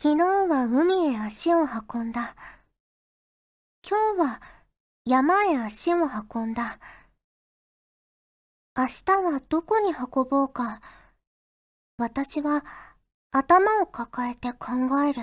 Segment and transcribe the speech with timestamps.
[0.00, 2.36] 昨日は海へ足を運んだ。
[3.84, 4.40] 今日は
[5.04, 5.96] 山へ足を
[6.32, 6.78] 運んだ。
[8.76, 10.80] 明日はどこに運ぼうか。
[11.96, 12.64] 私は
[13.32, 14.68] 頭を抱えて考
[15.02, 15.20] える。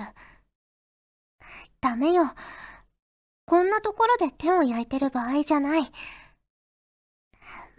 [1.80, 2.24] ダメよ。
[3.46, 5.90] こんなところで手を焼いてる場合じゃない。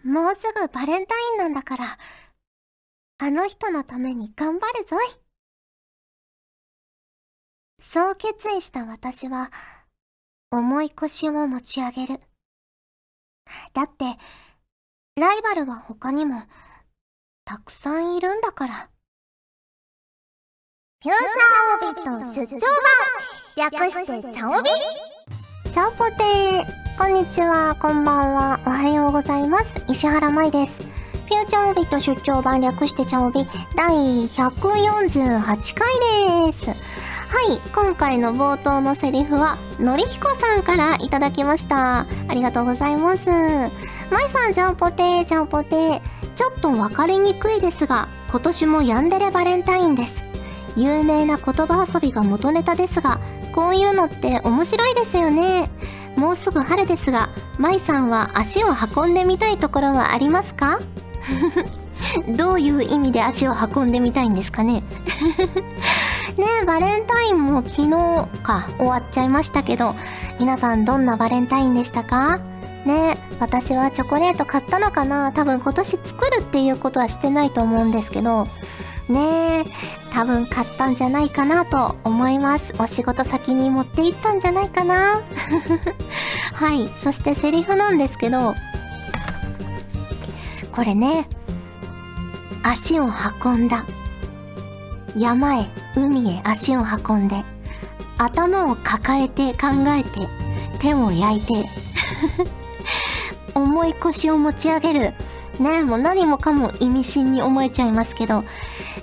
[0.04, 1.98] もうすぐバレンタインなんだから、
[3.20, 5.27] あの人のために頑張るぞい。
[7.80, 9.52] そう決意した私は、
[10.52, 12.20] 重い腰を持ち上げる。
[13.74, 14.06] だって、
[15.16, 16.42] ライバルは他にも、
[17.46, 18.90] たくさんいるんだから。
[21.04, 22.66] フューチャーオビット出張
[23.58, 24.70] 版略してチャオビ
[25.72, 29.66] チャオポテーこんにちは、こんばんは、おはようございます。
[29.88, 30.82] 石原舞です。
[30.82, 37.07] フューチャーオビット出張版略してチャオビ第148回です。
[37.30, 42.00] はい、今回の冒頭のセリフは、のりひこさんからいただきました。
[42.00, 43.28] ありがとうございます。
[43.30, 46.02] まいさん、ジャンポテー、ジャンポテー。
[46.36, 50.14] ちょっとわかりにくいですが、今年もヤンデレバレンタインです。
[50.76, 53.20] 有名な言葉遊びが元ネタですが、
[53.54, 55.70] こういうのって面白いですよね。
[56.16, 60.80] もうすぐ春ですが、まいさんは足を運んでみたいところはありますか？
[62.30, 64.84] どういう意味で足を運んでみたいんですかね？
[66.38, 67.90] ねバレンタインも昨日
[68.44, 69.96] か終わっちゃいましたけど、
[70.40, 72.40] 皆さんどんなバレンタインでしたか？
[72.86, 75.32] ね私はチョコレート買ったのかな？
[75.34, 78.46] 多分今年作るっていうことはしてないと思うんですけど、
[79.10, 79.66] ねえ、
[80.14, 82.74] 多分買ったんじゃないかなと思います。
[82.80, 85.22] お仕事先に持って行ったんじゃないかな？
[86.54, 86.90] はい。
[87.02, 88.54] そしてセリフなんですけど、
[90.72, 91.28] これね、
[92.64, 93.08] 足を
[93.44, 93.86] 運んだ。
[95.16, 97.44] 山へ、海へ足を運んで、
[98.18, 100.28] 頭を抱えて考えて、
[100.80, 101.70] 手を焼いて、
[103.56, 105.14] 重い腰を持ち上げる。
[105.60, 108.44] ねもう何もかも意味深に思えちゃいますけど。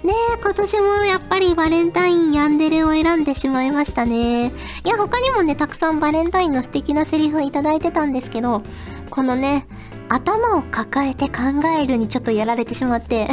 [0.04, 4.48] ねえ今年もやっぱりバレンタインヤンデレを選んでしまいましたね。
[4.48, 4.50] い
[4.84, 8.62] や、他にもね、たくさんバレンタインの素敵なセリフをいただいてたんですけど、
[9.10, 9.66] このね、
[10.08, 13.28] 頭を抱えて考えるにちょっとやられてしまって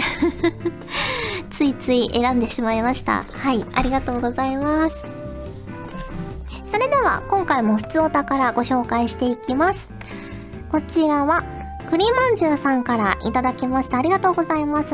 [1.52, 3.24] ついつい選んでしまいました。
[3.24, 4.96] はい、ありがとうございます。
[6.66, 9.88] それでは、今回も普通お宝ご紹介していきます。
[10.72, 11.44] こちらは、
[11.90, 13.98] 栗まんじゅうさんからいただきました。
[13.98, 14.88] ありがとうございます。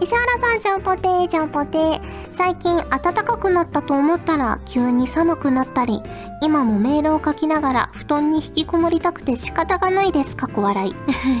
[0.00, 2.00] 石原さん、ちゃんぽてー、ちゃんぽてー。
[2.36, 6.02] 最近暖かくなったと思ったら急に寒くなったり、
[6.42, 10.36] 今もメールを書きながら布団に引きこもりたくて仕方がないです。
[10.36, 10.46] か？
[10.46, 10.94] っこ笑い。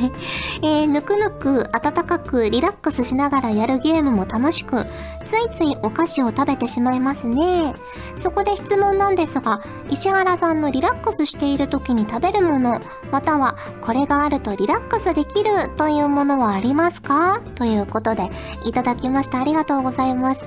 [0.62, 4.86] えー、ぬくぬく暖かくリラックスしながらやるゲームも楽しく、
[5.24, 7.74] ついついお菓子を食べてしまいますね。
[8.14, 12.80] そこで質問なんですが、石原さんのリラックスしている時に食べるもの、
[13.10, 17.40] またはこれがあるとリラックスできるというものはありますか？
[17.56, 18.30] ということで、
[18.64, 19.40] いただきました。
[19.40, 20.40] ありがとうございます。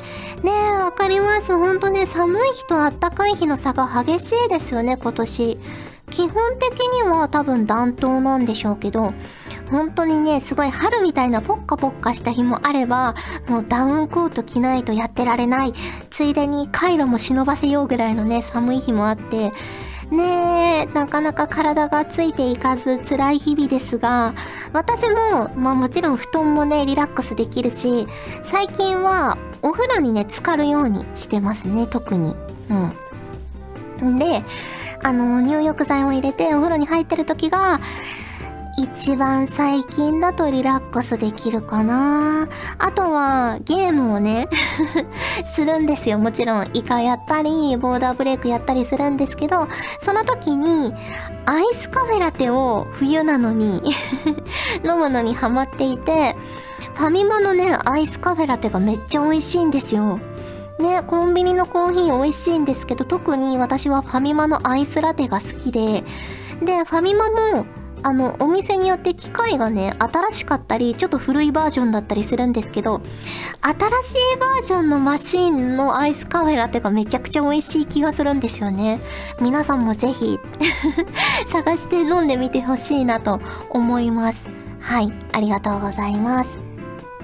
[0.44, 1.56] ねえ、わかります。
[1.58, 5.58] ほんとね、寒い日と暖かい日の差が激しいですよね、今年。
[6.12, 9.14] 基本的には多分暖冬なんでしょうけど、
[9.70, 13.16] 本当にね、すごい春みたいなポッカポッカした日もあれば、
[13.50, 15.74] もうダウンコート着ないとやってられない。
[16.10, 19.52] ついでにカイロも忍ばせようぐらいのね、寒い日もあって、
[20.12, 24.34] ねえ、なかなか体がついていかず辛い日々ですが、
[24.72, 28.08] 私も、まあもちろん布団もね、リラックスできるし、
[28.44, 32.36] 最近はお風呂にね、浸かるようにしてますね、特に。
[34.02, 34.20] うん。
[34.20, 34.44] で、
[35.04, 37.80] あの、入浴剤を入れてお風呂に入ってる時が、
[38.80, 42.48] 一番最近だとリラックスできるかな
[42.78, 44.48] あとは、ゲームをね
[45.56, 46.20] するんですよ。
[46.20, 49.68] もちろん、イカやったり、ボーダーブレイクやったりするんですけど、
[50.04, 50.94] その時に、
[51.48, 53.82] アイスカフェラテを冬なのに
[54.86, 56.36] 飲むのにハマっていて、
[56.98, 60.20] ファミマのね、アイスカフェラテがめっちゃ美味しいんですよ。
[60.80, 66.04] ね、コンビニのコーヒー美味しいんですけど、特に私はファミマのアイスラテが好きで、
[66.60, 67.68] で、ファミマも
[68.04, 73.02] あの、お店によって機械がね、新しかったり、ちょっと古いバージョンだったりするんですけど、
[73.62, 79.00] 新しいバージョンのマシンのアイスカフェラテがめちゃくちゃ美味しい気がするんですよね。
[79.42, 80.40] 皆さんもぜひ
[81.52, 83.40] 探して飲んでみてほしいなと
[83.70, 84.40] 思います。
[84.80, 86.67] はい、ありがとうございます。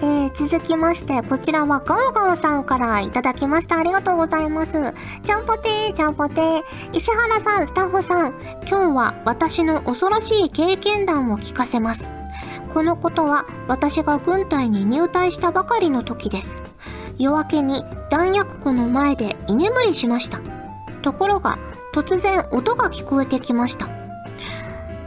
[0.03, 3.79] えー、続きまして、こちらはガオガオさんからいただきました。
[3.79, 4.93] ありがとうございます。
[5.23, 6.63] ちゃんぽてー、ちゃんぽてー。
[6.91, 8.33] 石原さん、スタッフさん、
[8.67, 12.03] 今日は私の恐ろしい経験談を聞かせます。
[12.73, 16.49] このことは私が軍隊に入隊したばかりの時です。
[17.17, 20.41] 夜明けに弾薬庫の前で居眠りしました。
[21.01, 21.57] ところが、
[21.93, 24.02] 突然音が聞こえてきました。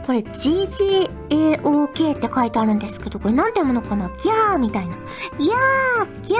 [0.07, 4.07] これ GGAOK って書いてあるんですけど、これなんて読むのかな？
[4.07, 4.95] ギャーみたいな。
[4.95, 6.37] ギャーギャーギャ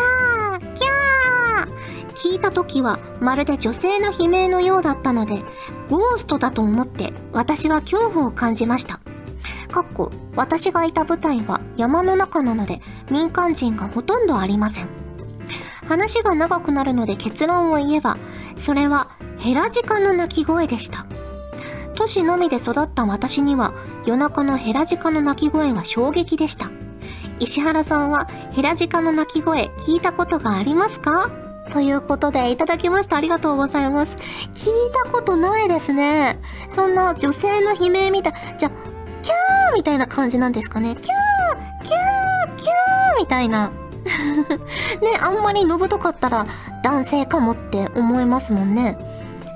[1.66, 5.44] ー聞いた時はまるで女性の悲鳴のようだったので、
[5.90, 9.02] ゴーストだと思って私は恐怖を感じました。
[9.70, 12.80] かっこ、私がいた部隊は山の中なので
[13.12, 14.88] 民間人がほとんどありません。
[15.90, 18.18] 話が長くなるので結論を言えば、
[18.66, 19.10] それは
[19.40, 21.06] ヘラジカの鳴き声でした。
[21.98, 23.74] 都市のみで育った私には
[24.06, 26.70] 夜中のヘラジカの鳴き声は衝撃でした。
[27.40, 31.32] 石原さんはヘラジカの鳴き声聞いたことがありますか？
[31.74, 33.18] ということでいただきました。
[33.18, 34.16] ありがとうございます。
[34.54, 36.40] 聞いたことないですね。
[36.76, 38.34] そんな女性の悲鳴みたい。
[38.60, 40.96] じゃ、キャーみたいな感じなんですかね。
[40.96, 43.72] キャーキャーキャーみたいな。
[45.02, 46.46] ね、あんまりのぶとかったら
[46.84, 48.98] 男性かもって思いますもんね。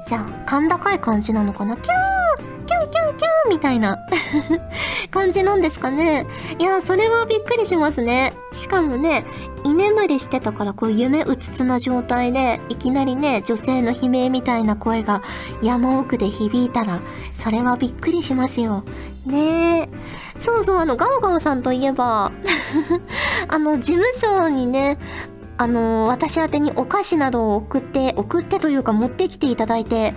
[0.08, 2.21] じゃあ、甲高い感じなのかなキャー
[2.66, 3.98] キャンキャンキャンみたいな
[5.12, 6.26] 感じなんですかね。
[6.60, 8.34] いや、それはびっくりしますね。
[8.52, 9.26] しかもね、
[9.64, 15.22] 居眠りしてたからこう夢うつつな状態で、いきなりね、女性の悲鳴みたいな声が
[15.62, 17.00] 山奥で響いたら、
[17.40, 18.84] それはびっくりしますよ。
[19.26, 19.90] ねえ。
[20.40, 22.32] そうそう、あの、ガオガオさんといえば
[23.48, 24.98] あの、事務所にね、
[25.62, 30.16] あのー、私宛にお菓子などを送って、送ってというか持ってきていただいて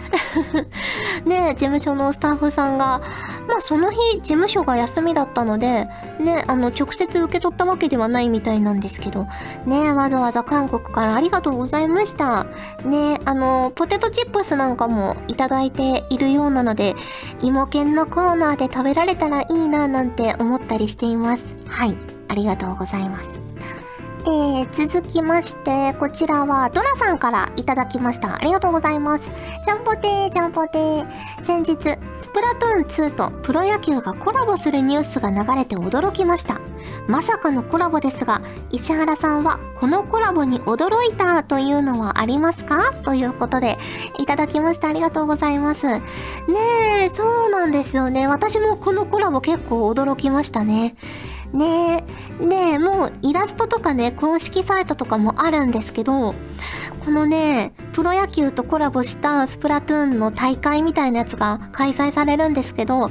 [1.27, 3.03] ね、事務所のスタッフさんが、
[3.47, 5.87] まあその日事務所が休みだったので、
[6.19, 9.27] ね、あの、直接受け取ったわけではないみたいなんですけど、
[9.67, 12.47] ね、わざわざ韓国からありがとうございました。
[12.83, 16.97] ね、あの、ポテトチップスなんかもいただいているようなので、
[17.43, 21.45] 芋犬のコーナーで食べられたらいいななんて思ったりしています。
[21.69, 21.95] はい、
[22.29, 23.44] ありがとうございます。
[24.27, 28.37] えー、続きまして、こちらはドラさんからいただきました。
[28.37, 29.23] ありがとうございます。
[29.65, 31.45] ジャンポテー、ジャンポテー。
[31.45, 36.59] 先日、スプラトゥーン2とプロ野球がコラボするニュースが流れて驚きました。
[37.07, 38.41] まさかのコラボですが、
[38.71, 42.95] 石原さんはこのコラボに驚いたというのはありますか？
[43.05, 43.77] ということで、
[44.19, 44.89] いただきました。
[44.89, 45.87] ありがとうございます。
[45.87, 46.01] ね
[47.05, 48.27] え、そうなんですよね。
[48.27, 50.95] 私もこのコラボ結構驚きましたね。
[51.55, 52.05] ね。
[52.41, 56.35] で、もうイラストとかね、公式サイトとかもあるんですけど、
[57.05, 63.11] このね、プロ野球とコラボしたスプラトゥーンの大会みたいなやつが開催されるんですけど、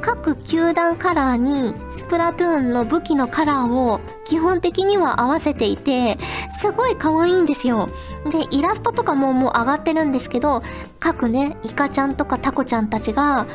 [0.00, 6.18] 各球団カラーにスプラトゥーンの武器のカラーを基本的には合わせていて、
[6.60, 7.88] すごい可愛いんですよ。
[8.30, 10.62] で、イラストとかももう上がってるんですけど、
[10.98, 13.46] 各ね、イカちゃんとかタコちゃんたちが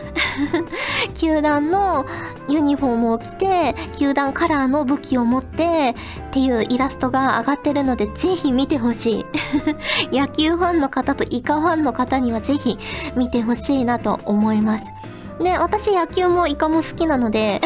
[1.15, 2.05] 球団の
[2.49, 5.95] ユニフォームを着て、球団カラーの武器を持って
[6.27, 9.25] っていうイラストが上がってるので、ぜひ見てほしい。
[10.11, 12.77] 野球ファンの方とイカファンの方にはぜひ
[13.15, 14.83] 見てほしいなと思います。
[15.39, 17.61] で、私野球もイカも好きなので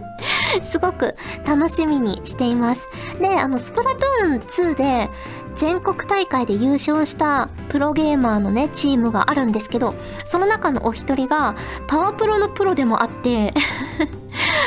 [0.70, 1.14] すごく
[1.46, 2.80] 楽しみにしています。
[3.20, 4.38] で、あの、スプラトゥーン
[4.72, 5.10] 2で
[5.56, 9.94] 全国大会で優勝したプロゲーマーのね、チームがあるんですけど、
[10.30, 11.54] その中のお一人が
[11.86, 13.52] パワプロのプロでもあって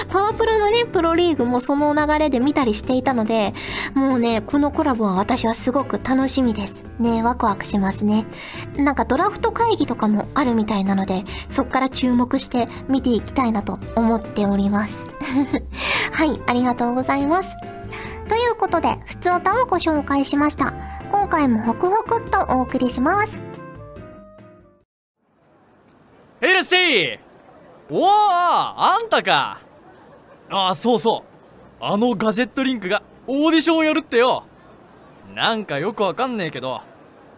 [0.10, 3.54] パワープロのね、プロリーグもその流れで見たりしていたので、
[3.94, 6.76] もうね、このコラボは私はすごく楽しみです。
[7.00, 8.26] ね、ワクワクしますね。
[8.78, 14.96] なんかドラフト会議とかもあるみたいなので、そっから注目して見ていきたいなと思っております。
[16.12, 17.50] はい、ありがとうございます。
[18.28, 20.74] ということで、普通歌をご紹介しました。
[21.12, 23.30] 今回もホクホクっとお送りします。
[26.42, 27.20] ヘルシー
[27.90, 29.65] おおあんたか
[30.50, 31.24] ああそうそ
[31.82, 31.84] う。
[31.84, 34.44] あのガジェットリンクがオーディションをやるってよ。
[35.34, 36.82] なんかよくわかんねえけど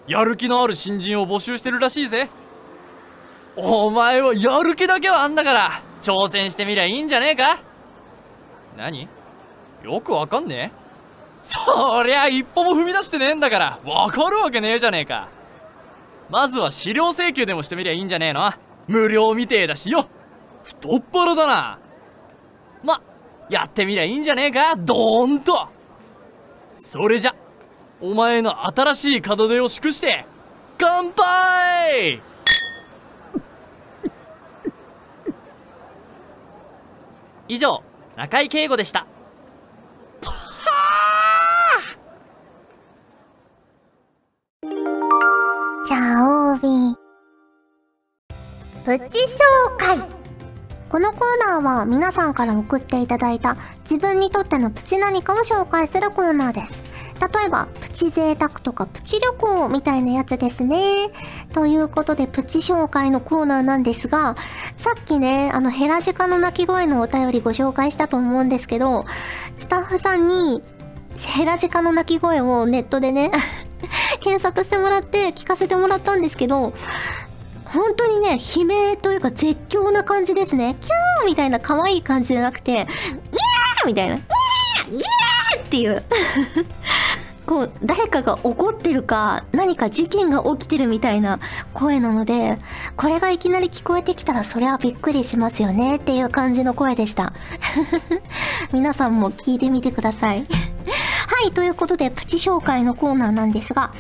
[0.08, 2.30] やる気のある新人を募集してるらしいぜ。
[3.56, 7.60] お前はやる気だけはあんだから挑戦してみりゃいいんじゃねえか。
[8.78, 9.08] 何？
[9.84, 10.88] よくわかんねえ？
[11.42, 15.30] そりゃ一歩も踏み出してねえんだからわかるわけねえじゃねえか。
[16.30, 18.52] まずは資料請求でもしてみりゃいいんじゃねえの。
[18.88, 20.08] 無料みてえだしよ。
[20.64, 21.80] 太っ腹だな。
[22.84, 23.02] ま
[23.50, 25.68] やってみりゃいいんじゃねえかドーンと。
[26.76, 27.36] それじゃ
[28.00, 30.26] お前の新しい門出を祝して
[30.78, 32.22] 乾杯。
[37.48, 37.82] 以上
[38.16, 39.08] 中井敬吾でした。
[48.88, 50.17] プチ紹介。
[50.90, 51.20] このコー
[51.52, 56.74] ナーは皆さんから送っていただいた自分にとってのプチ何かを紹介するコーナーです。
[57.20, 61.10] 例えば、プチ贅沢とかプチ旅行みたいなやつですね。
[61.52, 64.36] ということで、プチ紹介のコーナーなんですが、
[64.78, 69.06] さっきね、あの、ヘラジカの鳴き声のお便りご紹介したと思うんですけど、
[69.58, 70.62] スタッフさんに、
[71.18, 73.32] ヘラジカの鳴き声をネットでね
[74.22, 76.74] 検索してもらって聞かせてもらったんですけど、
[77.78, 80.76] 本当にね、悲鳴というか絶叫な感じですね。
[80.82, 86.04] キャーみたいな可愛い感じじゃなくて、ニャーみたいな、ニャーギャーっていう
[87.46, 91.40] こう、誰かが怒ってるか、何か事件が起きてるみたいな
[91.76, 92.58] 声なので、
[92.96, 97.32] これがいきなり聞こえてきたらそれはびっくりしますよねっていう感じの声でした。
[98.74, 100.48] 皆さんも聞いてみてください。
[101.28, 103.92] はい、ということで、プチ紹介のコーナーなんですが、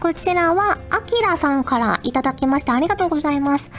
[0.00, 2.74] こちらは、アキラさんからいただきました。
[2.74, 3.70] ありがとうございます。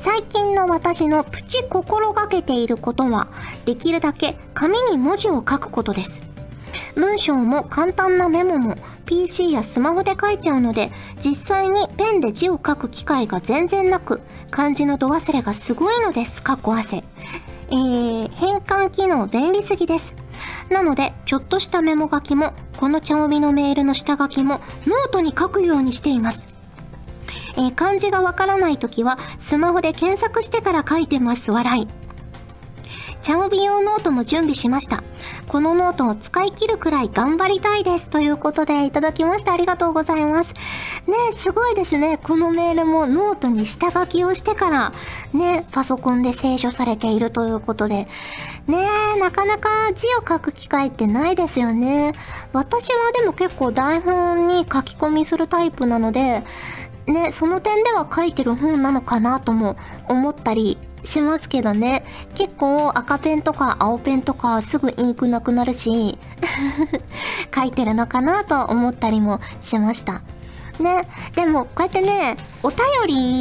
[0.00, 3.28] 最近の私のプチ心がけていることは、
[3.64, 6.20] できるだけ紙に文字を書くことです。
[6.94, 14.20] 文章も簡単なメモも PC やスマホで書いちゃうので、実際にペンで字を書く機会が全然なく、
[14.50, 16.42] 漢字の度忘れがすごいのです。
[16.42, 16.98] かっこ汗。
[17.68, 20.23] えー、変換機能便利すぎです。
[20.70, 26.40] なので、ちょっとしたメモ書きも、この茶帯のメールの下書きも、ノートに書くようにしています。
[27.56, 31.50] えー、漢字がわからないときは、スマホで検索してから書いてます。
[31.50, 32.03] 笑い。
[33.24, 35.02] 茶帯用ノートも準備しました。
[35.48, 38.06] このノートを使い切るくらい頑張りたいです。
[38.10, 39.54] ということでいただきました。
[39.54, 40.52] ありがとうございます。
[40.52, 42.18] ねすごいですね。
[42.22, 44.92] このメールもノートに下書きをしてから、
[45.32, 48.06] ね、パソコンで清書されているということで。
[48.66, 48.86] ね
[49.18, 52.12] なかなか字を書く機会ってないですよね。
[52.52, 56.42] 私はでも結構台本に書き込みするタイプなので、
[57.06, 59.76] ね、その点では書いてる方なのかなとも
[60.08, 62.04] 思ったりしますけどね。
[62.34, 66.18] 結構赤ペンとか青ペンとかすぐインクなくなるし、
[67.54, 70.22] 書いてるのかなと思ったりもしました。
[70.80, 71.08] ね。
[71.36, 72.78] でも、こうやってね、お便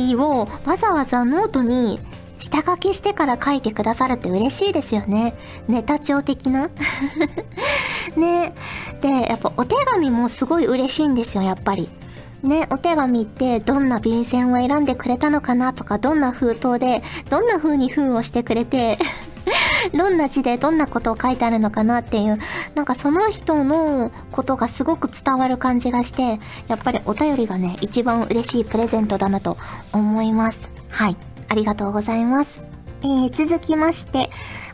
[0.09, 1.99] りをわざわざノートに
[2.39, 5.35] 下書きしてから書いてくださるって嬉しいですよね。
[5.67, 6.69] ネタ帳的な
[8.15, 8.53] ね。
[9.01, 11.89] で、やっぱお手紙もすごい嬉しいんですよ、やっぱり。
[12.43, 18.97] ね、お手紙ってどんな便箋を選んでくれたのかなとか、どんな封筒で、どんな風に封をしてくれて、
[19.95, 22.37] どんな字でどんなことを書いてあるのかなっていう、
[22.75, 29.57] なんかその人のことがすごく伝わる感じがして、やっぱりお便りがね、一番嬉しいプレゼントだなと
[29.93, 30.59] 思います。
[30.89, 31.17] はい。
[31.49, 32.59] ありがとうございます。
[33.03, 34.29] えー、続きまして、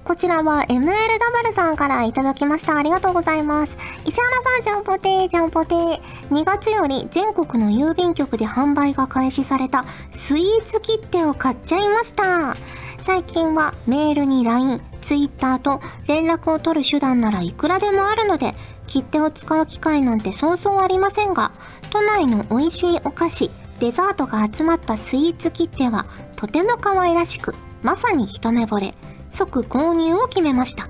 [0.10, 2.76] こちらは MLW さんからいただきました。
[2.80, 3.78] ありがとうございます。
[4.08, 6.02] 石原さん、ジャンポテー、ジャンポテー。
[6.32, 12.58] 2月より全国の郵便局で販売が開始されたスイーツ切手を買っちゃいました。
[13.02, 18.56] 最近はメールに LINE、Twitter と連絡を取る手段ならいくらでもあるので、
[18.88, 21.52] 切手を使う機会なんてそうそうありませんが、
[21.92, 28.96] 都内の美味しいお菓子、デザートが集まったスイーツ切手はとても可愛らしく、まさに一目惚れ。
[29.32, 30.88] 即購入を決めました。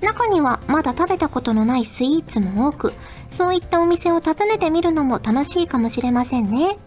[0.00, 2.92] 中にはまだ食べたことのないスイーツも多く、
[3.28, 6.78] そういったお店を訪ねてみるのも楽しいかもしれませんね。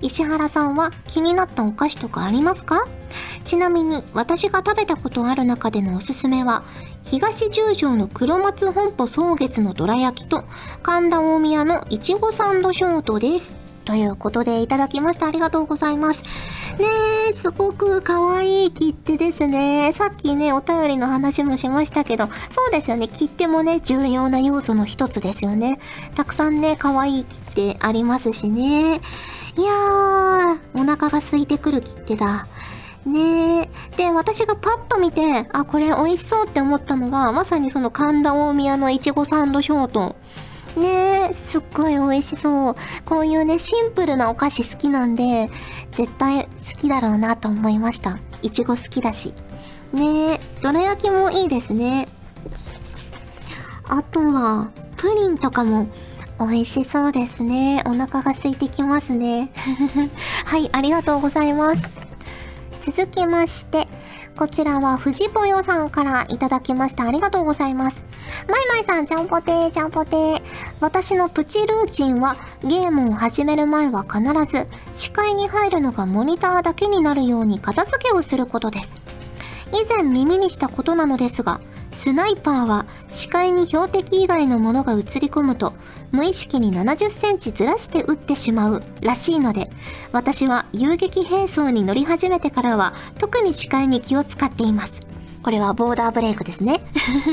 [0.00, 2.86] 石原さんは気になったお菓子とかありますか？
[3.44, 6.62] ちなみに私が食べたことある中でのおすすめは、
[7.04, 10.44] 東十条の黒松本舗草月のどら焼きと
[10.82, 13.54] 神田大宮のいちごサンドショートです。
[13.84, 15.26] ということでいただきました。
[15.26, 16.22] ありがとうございます。
[16.22, 16.86] ね
[17.30, 19.94] え、すごく可愛い切手ですね。
[19.98, 23.08] さっきね、お便りの話もしましたけど、そうですよね。
[23.08, 25.78] 切手もね、重要な要素の一つですよね。
[26.14, 29.00] たくさんね、可愛い切手ありますしね。
[29.56, 32.46] いやー、お腹が空いてくる切手だ。
[33.04, 33.70] ねえ。
[33.96, 40.16] で、私がパッと見て、あ、これ美味しそうって思ったのが、まさにその神田大宮のいちごサンドショート。
[40.76, 42.76] ねえ、すっごい美味しそう。
[43.04, 45.50] こういうね、シンプルなお菓子好きなんで、
[45.92, 48.18] 絶対好きだろうなと思いました。
[48.42, 49.34] いちご好きだし。
[49.92, 52.08] ねえ、どら焼きもいいですね。
[53.88, 55.88] あとは、プリンとかも
[56.40, 57.82] 美味しそうですね。
[57.86, 59.52] お腹が空いてきますね。
[60.46, 61.82] はい、ありがとうございます。
[62.80, 63.86] 続きまして、
[64.36, 67.04] こちらは藤ぽよさんからいただきました。
[67.04, 68.02] ありがとうございます。
[68.48, 70.41] マイマイさん、ちゃんぽてー、ちゃんぽてー。
[70.82, 78.90] 私のプチルーチンは、ゲームを始める前は必ず、視界に入るのがモニターだけになるように片付けをすることです。
[79.72, 81.60] 以前耳にしたことなのですが、
[81.92, 85.72] スナイパーは視界に標的以外のものが映り込むと
[86.10, 89.70] 無意識に70センチずらして撃ってしまうらしいので
[90.10, 95.11] 私は遊撃兵装に乗り始めてからは特に視界に気を使っています。
[95.42, 96.80] これはボーダーブレイクですね。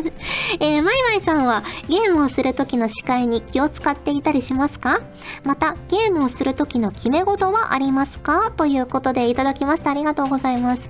[0.60, 5.00] えー、マイマイさんはゲームをする時の視界に気を使っていたりしますか？
[5.44, 8.52] また、ゲームをする時の決め事はありますか？
[8.52, 9.92] ということでいただきました。
[9.92, 10.82] ありがとうございます。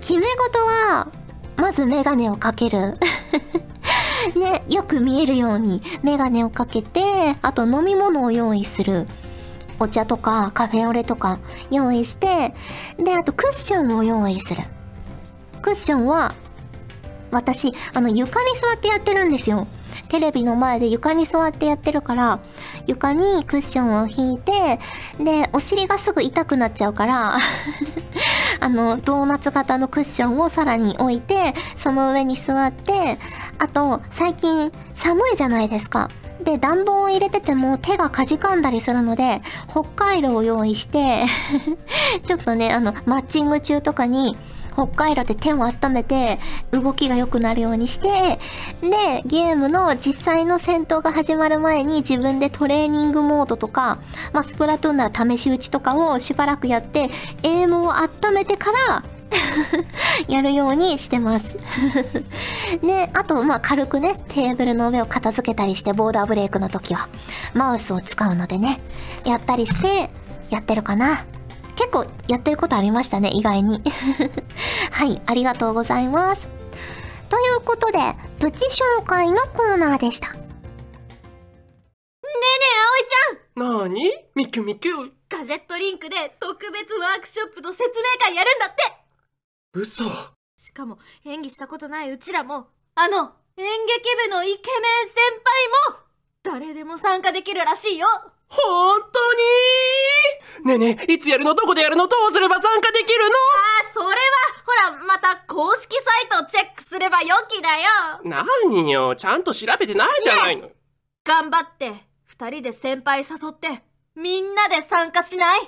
[0.00, 1.08] 決め事は、
[1.56, 2.94] まずメガネをかける。
[4.36, 9.06] ね、よく見えるようにメガネをかけて、あと飲み物を用意する。
[9.80, 11.38] お茶とかカフェオレとか
[11.70, 12.52] 用意して、
[12.98, 14.64] で、あとクッションを用意する。
[15.62, 16.34] クッションは、
[17.30, 19.66] 私、あの床に座ってやってるんですよ。
[20.08, 22.40] テレビの前で床に座ってやってるから、
[22.86, 24.78] 床にクッションを引いて、
[25.18, 27.36] で、お尻がすぐ痛くなっちゃうから
[28.60, 33.18] あの、ドーナツ型のクッションをさらに置いて、その上に座って、
[33.58, 36.10] あと、最近寒いじゃないですか。
[36.42, 41.24] で、暖房を入れてても手がかじかんだりするので、北海道を用意して
[42.24, 44.36] ちょっとね、あの、マッチング中とかに、
[44.78, 46.38] 北海道で手を温めて
[46.70, 48.38] 動きが良くなるようにして
[48.80, 53.98] でゲームの実際の戦闘が始まる前に自分でトレーニングモードとか、
[54.32, 57.10] まあ、スプラトゥーンなら試し撃ちとかをしばらくやって
[57.42, 59.02] エイムを温めてから
[60.28, 61.56] やるようにしてます
[62.80, 67.08] で、あと、ま、軽くね、テーブルの上を片付けたりして、ボーダーブレイクの時は、
[67.54, 68.80] マウスを使うのでね、
[69.24, 70.10] やったりして、
[70.50, 71.24] やってるかな。
[71.78, 73.80] 結構やってることありましたね、意外に。
[74.90, 76.42] はい、ありがとうございます。
[77.30, 77.98] ということで、
[78.40, 80.32] プチ紹介のコーナーでした。
[80.32, 80.48] ねえね
[83.54, 88.82] え、葵ちゃんなーにミキュミキュガジェットリンクで特別ワークショップの説明会やるんだって
[89.74, 90.04] 嘘
[90.56, 92.66] しかも演技したことないうちらも、
[92.96, 95.16] あの、演劇部のイケメン先
[95.92, 96.00] 輩も、
[96.42, 98.06] 誰でも参加できるらしいよ
[98.48, 99.32] 本当
[100.64, 101.54] にねえねえ、いつやるの？
[101.54, 102.08] どこでやるの？
[102.08, 103.30] どうすれば参加できるの？
[103.30, 103.34] あ
[103.82, 104.12] あ、それは、
[104.66, 108.20] ほら、また公式サイトチェックすればよきだよ。
[108.24, 110.70] 何よ、ちゃんと調べてないじゃないの。
[111.24, 111.92] 頑張って、
[112.24, 113.82] 二人で先輩誘って、
[114.16, 115.60] みんなで参加しない？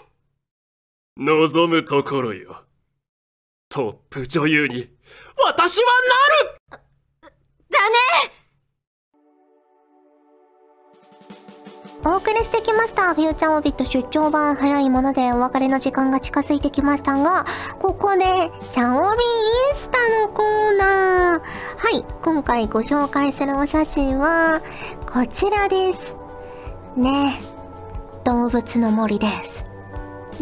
[1.16, 2.64] 望むところよ。
[3.68, 4.88] トップ女優に、
[5.45, 5.90] 私は
[6.71, 6.82] なる！
[7.71, 7.97] だね
[12.02, 13.15] お送りしてきました。
[13.15, 17.45] フューチャーオービット出張版早いものでお別れの時間が近づいてきましたが、
[17.78, 18.25] ここで、
[18.73, 21.41] チャオビインスタのコーナー。
[21.41, 24.63] はい、今回ご紹介するお写真は、
[25.13, 26.15] こちらです。
[26.97, 27.39] ね
[28.25, 29.70] 動物の森です。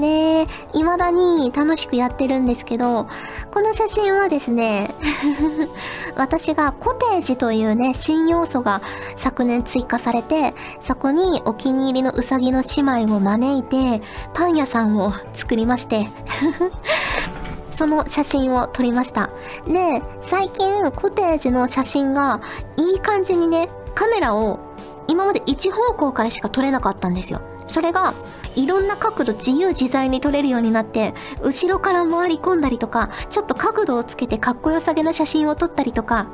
[0.00, 3.06] ね未だに楽しくやってるんですけど、
[3.50, 4.90] この写真はですね、
[6.16, 8.80] 私がコテージというね、新要素が
[9.16, 10.54] 昨年追加されて、
[10.86, 14.02] そこにお気に入りのうさぎの姉妹を招いて、
[14.34, 16.08] パン屋さんを作りまして
[17.76, 19.30] その写真を撮りました。
[19.66, 22.40] で、最近コテージの写真が
[22.76, 24.58] いい感じにね、カメラを
[25.06, 27.40] 今まで一方向からしか撮れなかったんですよ。
[27.66, 28.14] それが
[28.56, 36.28] いろんな角度自由自在に撮れるようになって、後ろから回り込んだりとか、ちょっと角度をつけてかっこよさげな写真を撮ったりとか、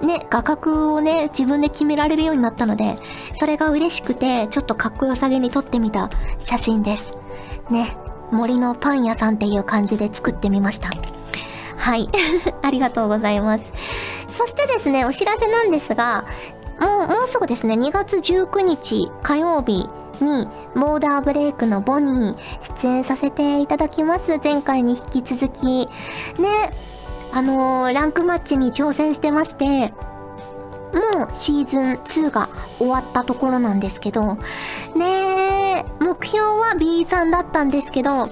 [0.00, 2.96] ね、画角をね、自分で決められるようになったので、
[3.38, 7.10] それが嬉しくて、ちょっとかっこよさげに撮ってみた写真です。
[7.70, 7.96] ね、
[8.30, 10.90] 森のパン屋さんっていう感じで作ってみました。
[11.76, 12.08] はい。
[12.62, 13.64] ありがとうございます。
[14.32, 16.24] そしてですね、お知らせなんですが、
[16.80, 19.88] もう、もうすぐですね、2月19日火曜日
[20.20, 24.38] に、ボーダーブレイクのボニー、出演させていただきます。
[24.42, 25.64] 前回に引き続き。
[25.66, 25.88] ね、
[27.32, 29.92] あのー、ランクマッチに挑戦してまして、
[30.94, 32.48] もうシーズン2が
[32.78, 34.38] 終わったところなんですけど、
[34.94, 38.28] ね目標は B さんだったんですけど、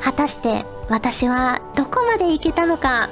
[0.00, 3.10] 果たして私はどこまでいけたのか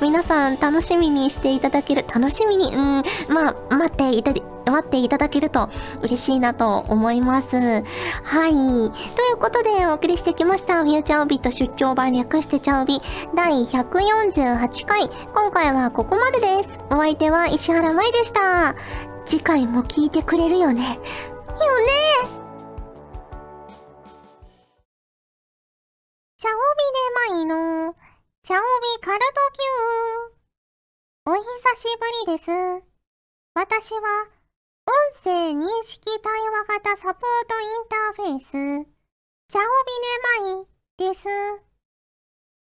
[0.00, 4.32] 皆さん楽しみにしていただける、楽しみに、うん、まあ、待っていた
[4.70, 5.68] 待っていただけると
[6.02, 7.56] 嬉しいなと思います。
[7.56, 8.52] はい。
[8.52, 12.98] ということでお送りしてきました、ミューチャーオビット出張版略してチャオビ
[13.34, 15.08] 第148回。
[15.34, 16.80] 今回はここまでです。
[16.90, 18.74] お相手は石原舞でした。
[19.26, 20.82] 次回も聞いてくれるよね。
[20.82, 22.34] よね
[26.36, 27.94] チャオビで舞の、
[28.46, 28.62] チャオビ
[29.00, 29.24] カルト
[30.28, 31.32] Q。
[31.32, 31.40] お久
[31.78, 32.50] しぶりです。
[33.54, 34.00] 私は
[34.84, 38.84] 音声認識対話型サポートインターフェース、
[39.48, 39.96] チャオビ
[40.44, 40.60] ネ
[40.98, 41.24] マイです。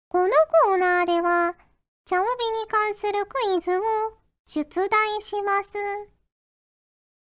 [0.09, 0.33] この
[0.65, 1.55] コーナーでは、
[2.03, 3.81] チャオビに関するクイズを
[4.47, 5.69] 出題します。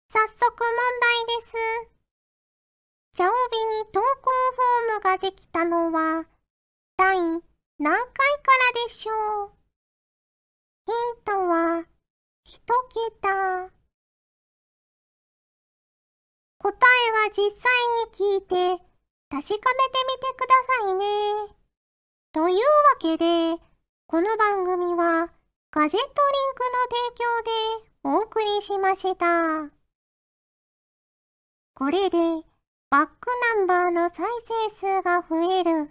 [0.10, 0.70] 早速問
[1.02, 1.58] 題です。
[3.14, 3.34] チャオビ
[3.78, 6.28] に投稿フォームができたのは、
[6.98, 7.18] 第
[7.84, 8.16] 何回か
[8.78, 9.12] らでしょ
[9.48, 9.52] う？
[10.86, 11.84] ヒントは
[12.46, 12.62] 一
[13.20, 13.70] 桁。
[16.60, 17.68] 答えは実際
[18.06, 18.88] に聞いて確か
[19.30, 21.04] めてみてくださいね。
[22.32, 22.62] というわ
[23.00, 23.62] けで、
[24.08, 25.30] この番組は
[25.70, 27.52] ガジェットリンクの提供で
[28.04, 29.70] お送りしました。
[31.74, 32.18] これで
[32.90, 34.26] バックナンバーの再
[34.80, 35.90] 生数が増える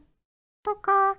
[0.62, 1.18] とか、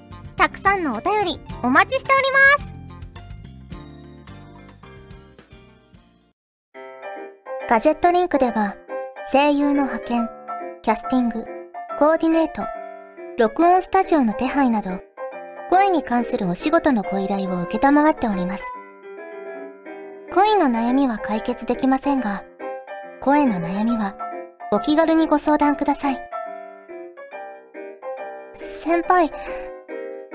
[0.41, 2.71] たくさんのお便りお待ちしております。
[7.69, 8.75] ガジェットリンクでは
[9.31, 10.27] 声優の派遣、
[10.81, 11.45] キャスティング、
[11.99, 12.63] コーディネート、
[13.37, 14.99] 録音スタジオの手配など、
[15.69, 18.63] 声に関するお仕事のご依頼を受けたまわっております。
[20.33, 22.43] 恋の悩みは解決できませんが、
[23.19, 24.15] 声の悩みは
[24.71, 26.19] お気軽にご相談ください。
[28.53, 29.31] 先輩、